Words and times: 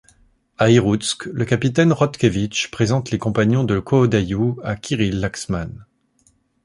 À 0.57 0.71
Irhutsk, 0.71 1.25
le 1.27 1.45
capitaine 1.45 1.93
Khotkevich 1.93 2.71
présentent 2.71 3.11
les 3.11 3.19
compagnons 3.19 3.63
de 3.63 3.77
Kōdayū 3.79 4.59
à 4.63 4.75
Kirill 4.75 5.19
Laxman. 5.19 5.85